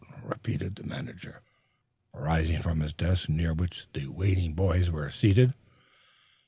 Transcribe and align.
repeated 0.23 0.75
the 0.75 0.83
manager, 0.83 1.43
rising 2.11 2.57
from 2.57 2.79
his 2.79 2.91
desk, 2.91 3.29
near 3.29 3.53
which 3.53 3.85
the 3.93 4.07
waiting 4.07 4.55
boys 4.55 4.89
were 4.89 5.11
seated. 5.11 5.53